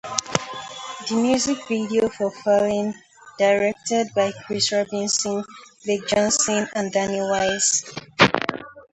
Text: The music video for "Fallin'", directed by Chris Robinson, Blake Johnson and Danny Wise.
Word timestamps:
The 1.11 1.15
music 1.15 1.59
video 1.67 2.09
for 2.09 2.31
"Fallin'", 2.31 2.95
directed 3.37 4.07
by 4.15 4.31
Chris 4.47 4.71
Robinson, 4.71 5.43
Blake 5.85 6.07
Johnson 6.07 6.67
and 6.73 6.91
Danny 6.91 7.21
Wise. 7.21 7.83